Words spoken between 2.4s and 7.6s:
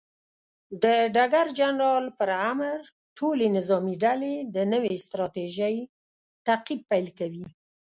امر، ټولې نظامي ډلې د نوې ستراتیژۍ تعقیب پیل کوي.